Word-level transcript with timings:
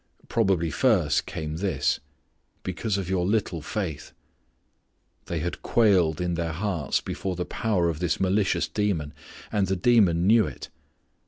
Probably 0.27 0.71
first 0.71 1.27
came 1.27 1.57
this: 1.57 1.99
"because 2.63 2.97
of 2.97 3.07
your 3.07 3.23
little 3.23 3.61
faith." 3.61 4.13
They 5.27 5.41
had 5.41 5.61
quailed 5.61 6.19
in 6.19 6.33
their 6.33 6.53
hearts 6.53 7.01
before 7.01 7.35
the 7.35 7.45
power 7.45 7.87
of 7.87 7.99
this 7.99 8.19
malicious 8.19 8.67
demon. 8.67 9.13
And 9.51 9.67
the 9.67 9.75
demon 9.75 10.25
knew 10.25 10.47
it. 10.47 10.69